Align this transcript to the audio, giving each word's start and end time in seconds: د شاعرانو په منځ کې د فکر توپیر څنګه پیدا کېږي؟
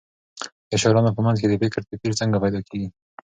د 0.69 0.71
شاعرانو 0.81 1.15
په 1.17 1.21
منځ 1.25 1.37
کې 1.39 1.47
د 1.49 1.53
فکر 1.61 1.81
توپیر 1.89 2.13
څنګه 2.19 2.41
پیدا 2.43 2.59
کېږي؟ 2.67 2.87